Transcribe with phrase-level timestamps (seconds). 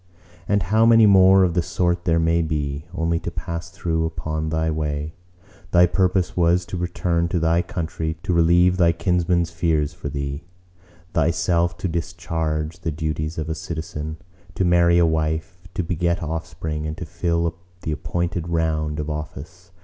[0.47, 4.49] "And how many more of the sort there may be; only to pass through upon
[4.49, 5.13] thy way!
[5.69, 10.43] Thy purpose was to return to thy country; to relieve thy kinsmen's fears for thee;
[11.13, 14.17] thyself to discharge the duties of a citizen;
[14.55, 19.69] to marry a wife, to beget offspring, and to fill the appointed round of office.